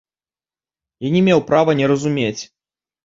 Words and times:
Я 1.07 1.13
не 1.15 1.21
меў 1.27 1.39
права 1.49 1.71
не 1.83 1.91
разумець. 1.93 2.41